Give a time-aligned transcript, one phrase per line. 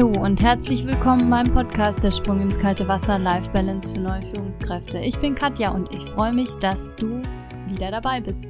[0.00, 4.22] Hallo und herzlich willkommen beim Podcast Der Sprung ins kalte Wasser Life Balance für neue
[4.22, 4.98] Führungskräfte.
[4.98, 7.22] Ich bin Katja und ich freue mich, dass du
[7.66, 8.42] wieder dabei bist.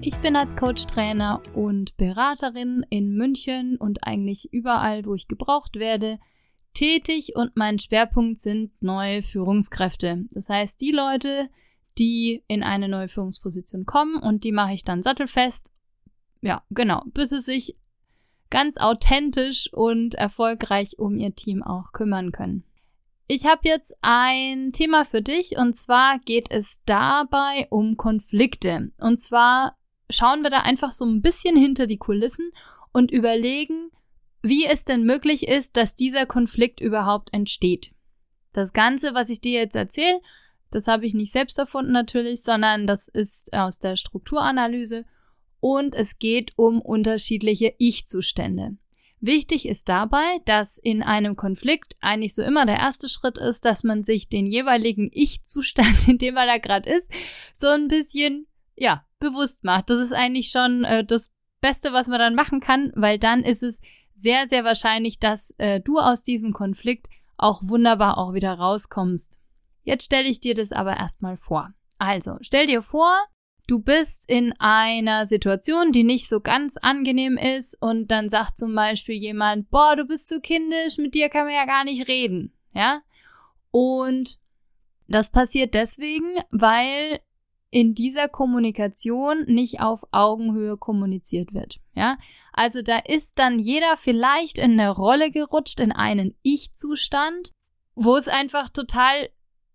[0.00, 5.80] Ich bin als Coach, Trainer und Beraterin in München und eigentlich überall, wo ich gebraucht
[5.80, 6.20] werde,
[6.74, 10.26] tätig und mein Schwerpunkt sind neue Führungskräfte.
[10.32, 11.50] Das heißt, die Leute,
[11.98, 15.72] die in eine neue Führungsposition kommen und die mache ich dann sattelfest.
[16.40, 17.74] Ja, genau, bis es sich
[18.50, 22.64] ganz authentisch und erfolgreich um ihr Team auch kümmern können.
[23.26, 28.90] Ich habe jetzt ein Thema für dich und zwar geht es dabei um Konflikte.
[29.00, 29.76] Und zwar
[30.10, 32.50] schauen wir da einfach so ein bisschen hinter die Kulissen
[32.92, 33.90] und überlegen,
[34.42, 37.90] wie es denn möglich ist, dass dieser Konflikt überhaupt entsteht.
[38.52, 40.20] Das Ganze, was ich dir jetzt erzähle,
[40.70, 45.04] das habe ich nicht selbst erfunden natürlich, sondern das ist aus der Strukturanalyse
[45.60, 48.76] und es geht um unterschiedliche Ich-Zustände.
[49.20, 53.82] Wichtig ist dabei, dass in einem Konflikt eigentlich so immer der erste Schritt ist, dass
[53.82, 57.08] man sich den jeweiligen Ich-Zustand, in dem man da gerade ist,
[57.52, 59.90] so ein bisschen, ja, bewusst macht.
[59.90, 63.64] Das ist eigentlich schon äh, das Beste, was man dann machen kann, weil dann ist
[63.64, 63.80] es
[64.14, 69.40] sehr, sehr wahrscheinlich, dass äh, du aus diesem Konflikt auch wunderbar auch wieder rauskommst.
[69.82, 71.72] Jetzt stelle ich dir das aber erstmal vor.
[71.98, 73.16] Also, stell dir vor,
[73.68, 78.74] du bist in einer Situation, die nicht so ganz angenehm ist und dann sagt zum
[78.74, 82.52] Beispiel jemand, boah, du bist so kindisch, mit dir kann man ja gar nicht reden,
[82.72, 83.00] ja?
[83.70, 84.38] Und
[85.06, 87.20] das passiert deswegen, weil
[87.70, 91.78] in dieser Kommunikation nicht auf Augenhöhe kommuniziert wird.
[91.94, 92.16] Ja,
[92.52, 97.52] also da ist dann jeder vielleicht in eine Rolle gerutscht, in einen Ich-Zustand,
[97.94, 99.28] wo es einfach total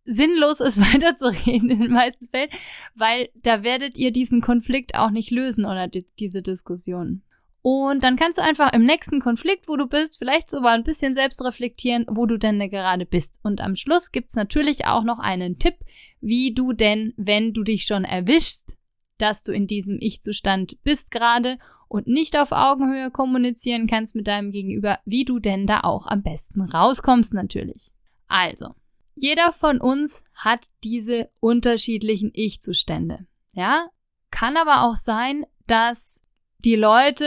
[0.05, 2.49] sinnlos ist, weiterzureden in den meisten Fällen,
[2.95, 7.23] weil da werdet ihr diesen Konflikt auch nicht lösen oder die, diese Diskussion.
[7.65, 11.15] Und dann kannst du einfach im nächsten Konflikt, wo du bist, vielleicht sogar ein bisschen
[11.15, 13.39] selbst reflektieren, wo du denn gerade bist.
[13.41, 15.75] Und am Schluss gibt's natürlich auch noch einen Tipp,
[16.19, 18.79] wie du denn, wenn du dich schon erwischst,
[19.17, 21.57] dass du in diesem Ich-Zustand bist gerade
[21.87, 26.21] und nicht auf Augenhöhe kommunizieren kannst mit deinem Gegenüber, wie du denn da auch am
[26.21, 27.91] besten rauskommst natürlich.
[28.27, 28.75] Also,
[29.15, 33.25] jeder von uns hat diese unterschiedlichen Ich-Zustände.
[33.53, 33.87] Ja,
[34.31, 36.21] kann aber auch sein, dass
[36.59, 37.25] die Leute,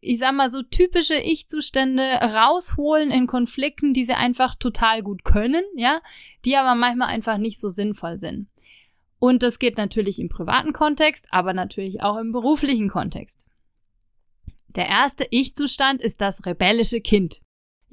[0.00, 5.62] ich sag mal so typische Ich-Zustände rausholen in Konflikten, die sie einfach total gut können,
[5.76, 6.00] ja,
[6.44, 8.48] die aber manchmal einfach nicht so sinnvoll sind.
[9.18, 13.46] Und das geht natürlich im privaten Kontext, aber natürlich auch im beruflichen Kontext.
[14.68, 17.40] Der erste Ich-Zustand ist das rebellische Kind.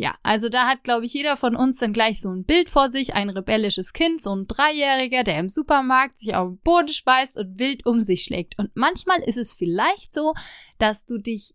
[0.02, 2.88] Ja, also da hat, glaube ich, jeder von uns dann gleich so ein Bild vor
[2.88, 7.38] sich, ein rebellisches Kind, so ein Dreijähriger, der im Supermarkt sich auf den Boden speist
[7.38, 8.58] und wild um sich schlägt.
[8.58, 10.34] Und manchmal ist es vielleicht so,
[10.78, 11.54] dass du dich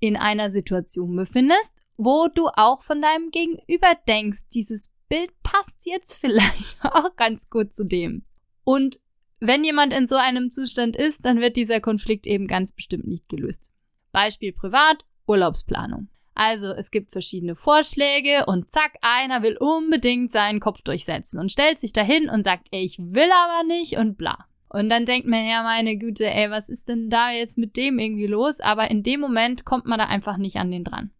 [0.00, 6.14] in einer Situation befindest, wo du auch von deinem Gegenüber denkst, dieses Bild passt jetzt
[6.18, 8.24] vielleicht auch ganz gut zu dem.
[8.64, 8.98] Und
[9.40, 13.28] wenn jemand in so einem Zustand ist, dann wird dieser Konflikt eben ganz bestimmt nicht
[13.28, 13.74] gelöst.
[14.10, 16.08] Beispiel privat, Urlaubsplanung.
[16.34, 21.78] Also es gibt verschiedene Vorschläge und zack, einer will unbedingt seinen Kopf durchsetzen und stellt
[21.78, 24.46] sich dahin und sagt, ich will aber nicht und bla.
[24.68, 28.00] Und dann denkt man, ja, meine Güte, ey, was ist denn da jetzt mit dem
[28.00, 28.60] irgendwie los?
[28.60, 31.12] Aber in dem Moment kommt man da einfach nicht an den dran.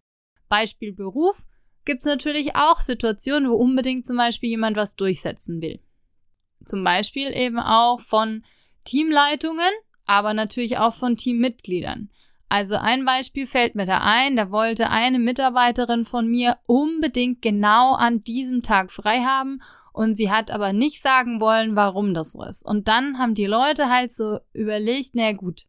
[0.49, 1.45] Beispiel Beruf
[1.85, 5.79] gibt's natürlich auch Situationen, wo unbedingt zum Beispiel jemand was durchsetzen will.
[6.65, 8.43] Zum Beispiel eben auch von
[8.85, 9.71] Teamleitungen,
[10.05, 12.11] aber natürlich auch von Teammitgliedern.
[12.49, 17.95] Also ein Beispiel fällt mir da ein, da wollte eine Mitarbeiterin von mir unbedingt genau
[17.95, 19.61] an diesem Tag frei haben
[19.93, 22.65] und sie hat aber nicht sagen wollen, warum das so ist.
[22.67, 25.67] Und dann haben die Leute halt so überlegt, na gut,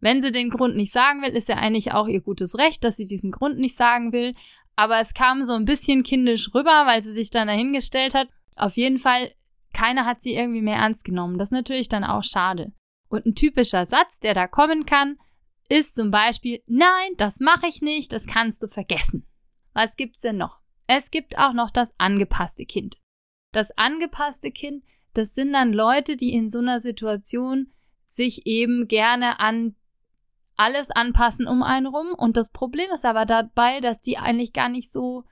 [0.00, 2.96] wenn sie den Grund nicht sagen will, ist ja eigentlich auch ihr gutes Recht, dass
[2.96, 4.34] sie diesen Grund nicht sagen will.
[4.76, 8.28] Aber es kam so ein bisschen kindisch rüber, weil sie sich dann dahingestellt hat.
[8.56, 9.30] Auf jeden Fall,
[9.74, 11.36] keiner hat sie irgendwie mehr ernst genommen.
[11.36, 12.72] Das ist natürlich dann auch schade.
[13.10, 15.18] Und ein typischer Satz, der da kommen kann,
[15.70, 19.26] ist zum Beispiel, nein, das mache ich nicht, das kannst du vergessen.
[19.72, 20.58] Was gibt's denn noch?
[20.86, 22.98] Es gibt auch noch das angepasste Kind.
[23.52, 24.84] Das angepasste Kind,
[25.14, 27.72] das sind dann Leute, die in so einer Situation
[28.04, 29.76] sich eben gerne an
[30.56, 32.08] alles anpassen um einen rum.
[32.16, 35.24] Und das Problem ist aber dabei, dass die eigentlich gar nicht so,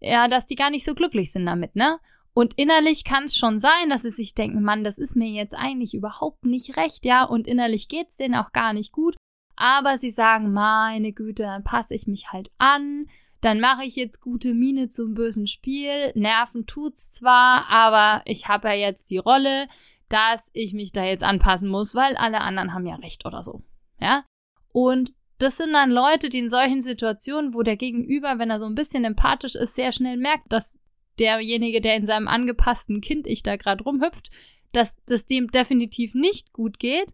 [0.00, 1.98] ja, dass die gar nicht so glücklich sind damit, ne?
[2.34, 5.54] Und innerlich kann es schon sein, dass sie sich denken, Mann, das ist mir jetzt
[5.54, 9.16] eigentlich überhaupt nicht recht, ja, und innerlich geht's denen auch gar nicht gut.
[9.56, 13.06] Aber sie sagen, meine Güte, dann passe ich mich halt an,
[13.40, 16.12] dann mache ich jetzt gute Miene zum bösen Spiel.
[16.14, 19.66] Nerven tut's zwar, aber ich habe ja jetzt die Rolle,
[20.08, 23.62] dass ich mich da jetzt anpassen muss, weil alle anderen haben ja recht oder so.
[24.00, 24.24] Ja?
[24.72, 28.66] Und das sind dann Leute, die in solchen Situationen, wo der Gegenüber, wenn er so
[28.66, 30.78] ein bisschen empathisch ist, sehr schnell merkt, dass
[31.18, 34.30] derjenige, der in seinem angepassten Kind-Ich da gerade rumhüpft,
[34.72, 37.12] dass das dem definitiv nicht gut geht,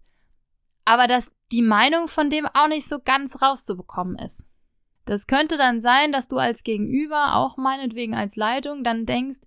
[0.89, 4.49] aber dass die Meinung von dem auch nicht so ganz rauszubekommen ist.
[5.05, 9.41] Das könnte dann sein, dass du als Gegenüber, auch meinetwegen als Leitung, dann denkst,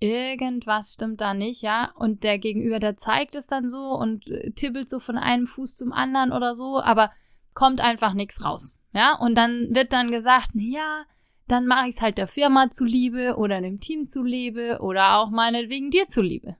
[0.00, 4.50] irgendwas stimmt da nicht, ja, und der Gegenüber, der zeigt es dann so und äh,
[4.50, 7.10] tippelt so von einem Fuß zum anderen oder so, aber
[7.54, 11.04] kommt einfach nichts raus, ja, und dann wird dann gesagt, ja,
[11.48, 15.90] dann mache ich es halt der Firma zuliebe oder dem Team zuliebe oder auch meinetwegen
[15.90, 16.56] dir zuliebe.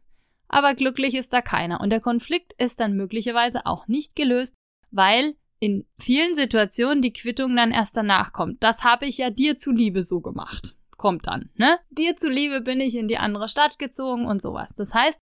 [0.57, 4.55] Aber glücklich ist da keiner und der Konflikt ist dann möglicherweise auch nicht gelöst,
[4.91, 8.63] weil in vielen Situationen die Quittung dann erst danach kommt.
[8.63, 10.77] Das habe ich ja dir zuliebe so gemacht.
[10.97, 11.79] Kommt dann, ne?
[11.91, 14.73] Dir zuliebe bin ich in die andere Stadt gezogen und sowas.
[14.75, 15.21] Das heißt,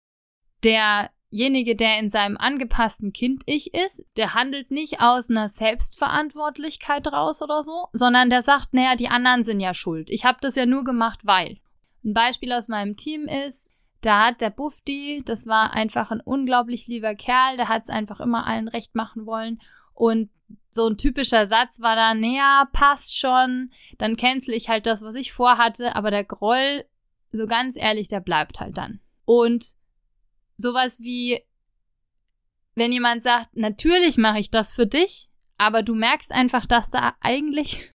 [0.64, 7.62] derjenige, der in seinem angepassten Kind-Ich ist, der handelt nicht aus einer Selbstverantwortlichkeit raus oder
[7.62, 10.10] so, sondern der sagt, naja, die anderen sind ja schuld.
[10.10, 11.60] Ich habe das ja nur gemacht, weil.
[12.04, 16.86] Ein Beispiel aus meinem Team ist, da hat der Bufti, das war einfach ein unglaublich
[16.86, 19.60] lieber Kerl, der hat es einfach immer allen recht machen wollen.
[19.94, 20.30] Und
[20.70, 25.16] so ein typischer Satz war dann, naja, passt schon, dann cancel ich halt das, was
[25.16, 26.84] ich vorhatte, aber der Groll,
[27.30, 29.00] so ganz ehrlich, der bleibt halt dann.
[29.24, 29.74] Und
[30.56, 31.40] sowas wie,
[32.74, 37.14] wenn jemand sagt, natürlich mache ich das für dich, aber du merkst einfach, dass da
[37.20, 37.92] eigentlich,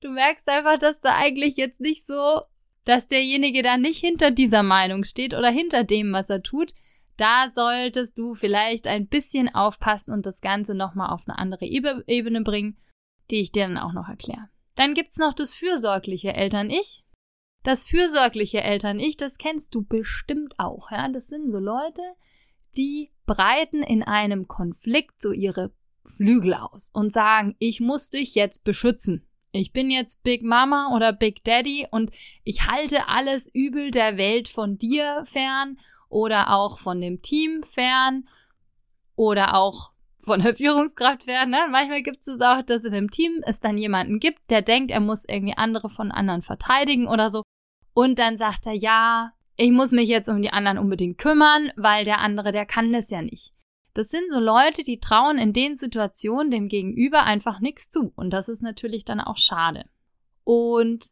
[0.00, 2.40] du merkst einfach, dass da eigentlich jetzt nicht so
[2.90, 6.74] dass derjenige da nicht hinter dieser Meinung steht oder hinter dem, was er tut,
[7.16, 12.42] da solltest du vielleicht ein bisschen aufpassen und das Ganze nochmal auf eine andere Ebene
[12.42, 12.76] bringen,
[13.30, 14.48] die ich dir dann auch noch erkläre.
[14.74, 17.04] Dann gibt's noch das fürsorgliche Eltern-Ich.
[17.62, 21.06] Das fürsorgliche Eltern-Ich, das kennst du bestimmt auch, ja.
[21.08, 22.02] Das sind so Leute,
[22.76, 25.72] die breiten in einem Konflikt so ihre
[26.04, 29.29] Flügel aus und sagen, ich muss dich jetzt beschützen.
[29.52, 32.10] Ich bin jetzt Big Mama oder Big Daddy und
[32.44, 35.76] ich halte alles Übel der Welt von dir fern
[36.08, 38.28] oder auch von dem Team fern
[39.16, 41.50] oder auch von der Führungskraft fern.
[41.50, 41.58] Ne?
[41.70, 45.00] Manchmal gibt es auch, dass in dem Team es dann jemanden gibt, der denkt, er
[45.00, 47.42] muss irgendwie andere von anderen verteidigen oder so.
[47.92, 52.04] Und dann sagt er, ja, ich muss mich jetzt um die anderen unbedingt kümmern, weil
[52.04, 53.52] der andere, der kann das ja nicht.
[53.94, 58.12] Das sind so Leute, die trauen in den Situationen dem Gegenüber einfach nichts zu.
[58.16, 59.84] Und das ist natürlich dann auch schade.
[60.44, 61.10] Und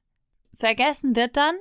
[0.55, 1.57] vergessen wird dann,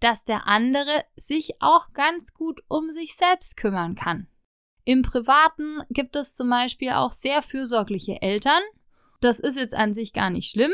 [0.00, 4.26] dass der andere sich auch ganz gut um sich selbst kümmern kann.
[4.84, 8.62] Im Privaten gibt es zum Beispiel auch sehr fürsorgliche Eltern.
[9.20, 10.72] Das ist jetzt an sich gar nicht schlimm,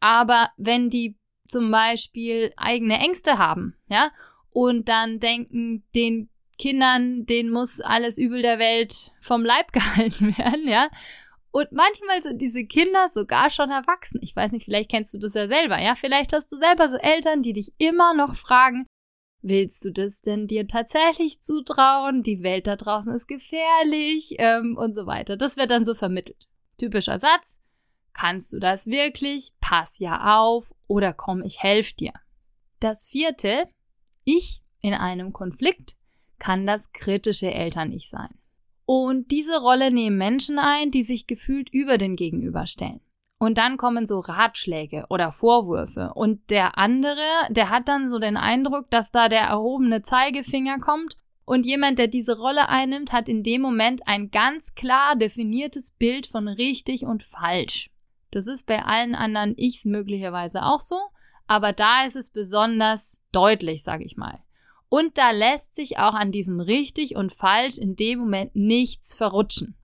[0.00, 1.18] aber wenn die
[1.48, 4.10] zum Beispiel eigene Ängste haben, ja,
[4.50, 10.68] und dann denken, den Kindern, denen muss alles Übel der Welt vom Leib gehalten werden,
[10.68, 10.88] ja.
[11.50, 14.20] Und manchmal sind diese Kinder sogar schon erwachsen.
[14.22, 15.94] Ich weiß nicht, vielleicht kennst du das ja selber, ja.
[15.94, 18.86] Vielleicht hast du selber so Eltern, die dich immer noch fragen,
[19.40, 22.22] willst du das denn dir tatsächlich zutrauen?
[22.22, 25.36] Die Welt da draußen ist gefährlich ähm, und so weiter.
[25.36, 26.46] Das wird dann so vermittelt.
[26.78, 27.58] Typischer Satz.
[28.12, 29.52] Kannst du das wirklich?
[29.60, 32.12] Pass ja auf oder komm, ich helfe dir.
[32.80, 33.66] Das vierte,
[34.24, 35.95] ich in einem Konflikt
[36.38, 38.34] kann das kritische Eltern-Ich sein.
[38.84, 43.00] Und diese Rolle nehmen Menschen ein, die sich gefühlt über den Gegenüber stellen.
[43.38, 46.12] Und dann kommen so Ratschläge oder Vorwürfe.
[46.14, 51.16] Und der andere, der hat dann so den Eindruck, dass da der erhobene Zeigefinger kommt.
[51.44, 56.26] Und jemand, der diese Rolle einnimmt, hat in dem Moment ein ganz klar definiertes Bild
[56.26, 57.90] von richtig und falsch.
[58.30, 60.98] Das ist bei allen anderen Ichs möglicherweise auch so,
[61.46, 64.40] aber da ist es besonders deutlich, sag ich mal.
[64.88, 69.76] Und da lässt sich auch an diesem richtig und falsch in dem Moment nichts verrutschen.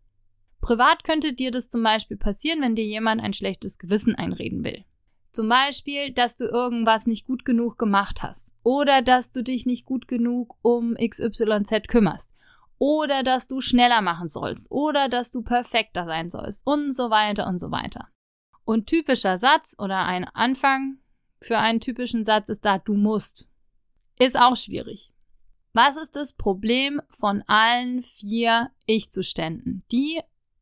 [0.60, 4.84] Privat könnte dir das zum Beispiel passieren, wenn dir jemand ein schlechtes Gewissen einreden will.
[5.32, 9.86] Zum Beispiel, dass du irgendwas nicht gut genug gemacht hast oder dass du dich nicht
[9.86, 12.32] gut genug um XYZ kümmerst
[12.78, 17.46] oder dass du schneller machen sollst oder dass du perfekter sein sollst und so weiter
[17.46, 18.08] und so weiter.
[18.64, 20.98] Und typischer Satz oder ein Anfang
[21.40, 23.51] für einen typischen Satz ist da, du musst.
[24.22, 25.10] Ist auch schwierig.
[25.72, 30.20] Was ist das Problem von allen vier Ich-Zuständen, die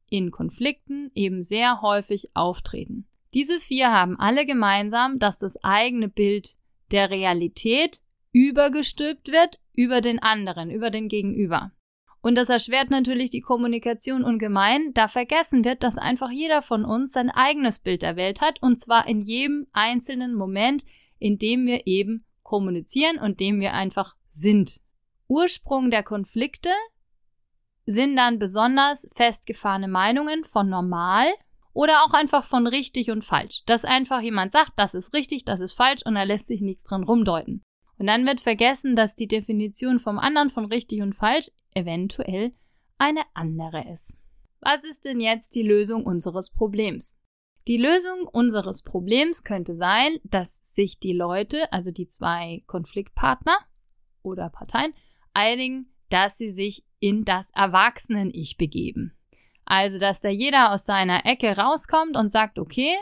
[0.09, 3.07] in Konflikten eben sehr häufig auftreten?
[3.35, 6.55] Diese vier haben alle gemeinsam, dass das eigene Bild
[6.91, 8.01] der Realität
[8.33, 11.71] übergestülpt wird über den anderen, über den Gegenüber.
[12.23, 17.13] Und das erschwert natürlich die Kommunikation ungemein, da vergessen wird, dass einfach jeder von uns
[17.13, 20.83] sein eigenes Bild der Welt hat, und zwar in jedem einzelnen Moment,
[21.19, 24.81] in dem wir eben kommunizieren und dem wir einfach sind.
[25.29, 26.71] Ursprung der Konflikte
[27.87, 31.29] sind dann besonders festgefahrene Meinungen von normal
[31.73, 33.63] Oder auch einfach von richtig und falsch.
[33.65, 36.83] Dass einfach jemand sagt, das ist richtig, das ist falsch und da lässt sich nichts
[36.83, 37.63] dran rumdeuten.
[37.97, 42.51] Und dann wird vergessen, dass die Definition vom anderen von richtig und falsch eventuell
[42.99, 44.19] eine andere ist.
[44.59, 47.20] Was ist denn jetzt die Lösung unseres Problems?
[47.69, 53.57] Die Lösung unseres Problems könnte sein, dass sich die Leute, also die zwei Konfliktpartner
[54.23, 54.95] oder Parteien,
[55.35, 59.17] einigen, dass sie sich in das Erwachsenen-Ich begeben.
[59.65, 62.97] Also, dass da jeder aus seiner Ecke rauskommt und sagt, okay,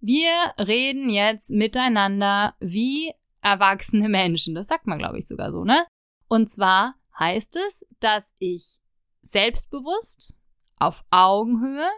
[0.00, 4.54] wir reden jetzt miteinander wie erwachsene Menschen.
[4.54, 5.84] Das sagt man, glaube ich, sogar so, ne?
[6.28, 8.78] Und zwar heißt es, dass ich
[9.20, 10.36] selbstbewusst,
[10.78, 11.88] auf Augenhöhe,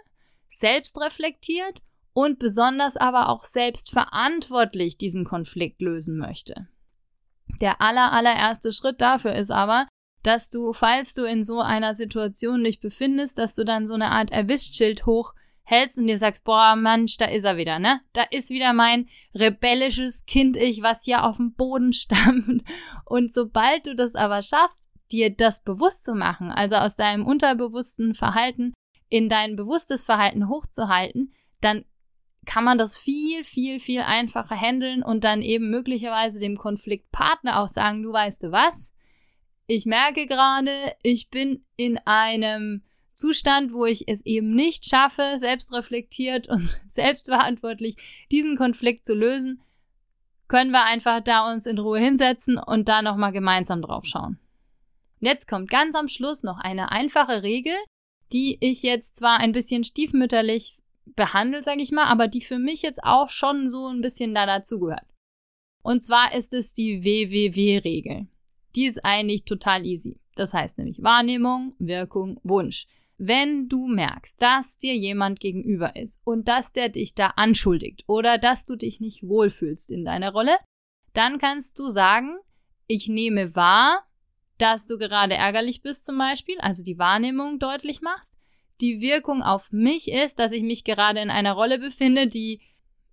[0.48, 1.82] selbstreflektiert
[2.14, 6.68] und besonders aber auch selbstverantwortlich diesen Konflikt lösen möchte.
[7.60, 9.86] Der aller, allererste Schritt dafür ist aber,
[10.22, 14.10] dass du, falls du in so einer Situation dich befindest, dass du dann so eine
[14.10, 18.00] Art Erwischtschild hochhältst und dir sagst, boah, Mensch, da ist er wieder, ne?
[18.14, 22.62] Da ist wieder mein rebellisches Kind-Ich, was hier auf dem Boden stammt.
[23.04, 28.14] Und sobald du das aber schaffst, dir das bewusst zu machen, also aus deinem unterbewussten
[28.14, 28.72] Verhalten
[29.10, 31.84] in dein bewusstes Verhalten hochzuhalten, dann
[32.44, 37.68] kann man das viel, viel, viel einfacher handeln und dann eben möglicherweise dem Konfliktpartner auch
[37.68, 38.92] sagen, du weißt du was?
[39.66, 40.70] Ich merke gerade,
[41.02, 42.82] ich bin in einem
[43.14, 49.62] Zustand, wo ich es eben nicht schaffe, selbstreflektiert und selbstverantwortlich diesen Konflikt zu lösen,
[50.48, 54.38] können wir einfach da uns in Ruhe hinsetzen und da nochmal gemeinsam drauf schauen.
[55.20, 57.74] Jetzt kommt ganz am Schluss noch eine einfache Regel,
[58.32, 62.82] die ich jetzt zwar ein bisschen stiefmütterlich behandelt, sage ich mal, aber die für mich
[62.82, 65.06] jetzt auch schon so ein bisschen da dazugehört.
[65.82, 68.26] Und zwar ist es die WWW-Regel.
[68.74, 70.18] Die ist eigentlich total easy.
[70.34, 72.86] Das heißt nämlich Wahrnehmung, Wirkung, Wunsch.
[73.18, 78.38] Wenn du merkst, dass dir jemand gegenüber ist und dass der dich da anschuldigt oder
[78.38, 80.56] dass du dich nicht wohlfühlst in deiner Rolle,
[81.12, 82.36] dann kannst du sagen,
[82.88, 84.04] ich nehme wahr,
[84.58, 88.36] dass du gerade ärgerlich bist zum Beispiel, also die Wahrnehmung deutlich machst
[88.84, 92.60] die Wirkung auf mich ist, dass ich mich gerade in einer Rolle befinde, die,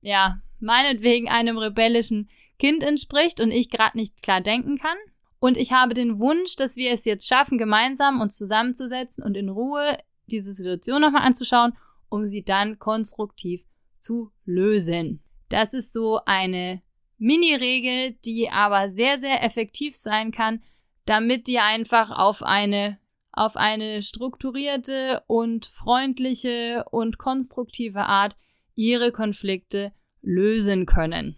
[0.01, 4.97] ja, meinetwegen einem rebellischen Kind entspricht und ich gerade nicht klar denken kann.
[5.39, 9.47] Und ich habe den Wunsch, dass wir es jetzt schaffen, gemeinsam uns zusammenzusetzen und in
[9.47, 9.97] Ruhe
[10.27, 11.71] diese Situation nochmal anzuschauen,
[12.09, 13.63] um sie dann konstruktiv
[13.99, 15.23] zu lösen.
[15.47, 16.81] Das ist so eine
[17.17, 20.61] Mini-Regel, die aber sehr, sehr effektiv sein kann,
[21.05, 22.99] damit ihr einfach auf eine
[23.33, 28.35] auf eine strukturierte und freundliche und konstruktive Art
[28.75, 31.37] ihre Konflikte lösen können.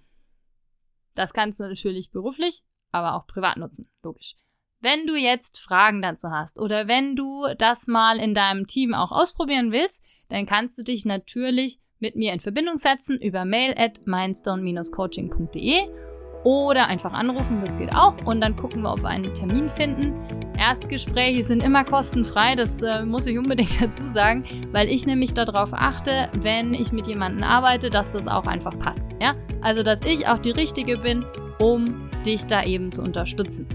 [1.15, 4.35] Das kannst du natürlich beruflich, aber auch privat nutzen, logisch.
[4.79, 9.11] Wenn du jetzt Fragen dazu hast oder wenn du das mal in deinem Team auch
[9.11, 14.05] ausprobieren willst, dann kannst du dich natürlich mit mir in Verbindung setzen über mail at
[14.05, 16.12] mindstone-coaching.de
[16.43, 18.15] oder einfach anrufen, das geht auch.
[18.25, 20.13] Und dann gucken wir, ob wir einen Termin finden.
[20.57, 25.73] Erstgespräche sind immer kostenfrei, das äh, muss ich unbedingt dazu sagen, weil ich nämlich darauf
[25.73, 29.09] achte, wenn ich mit jemandem arbeite, dass das auch einfach passt.
[29.21, 29.33] Ja?
[29.61, 31.25] Also, dass ich auch die Richtige bin,
[31.59, 33.67] um dich da eben zu unterstützen.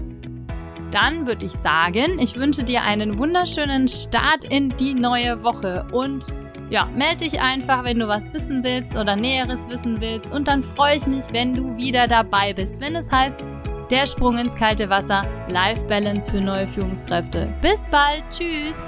[0.91, 6.25] Dann würde ich sagen, ich wünsche dir einen wunderschönen Start in die neue Woche und
[6.69, 10.33] ja, melde dich einfach, wenn du was wissen willst oder Näheres wissen willst.
[10.33, 13.37] Und dann freue ich mich, wenn du wieder dabei bist, wenn es heißt,
[13.89, 17.51] der Sprung ins kalte Wasser, Life Balance für neue Führungskräfte.
[17.61, 18.87] Bis bald, tschüss!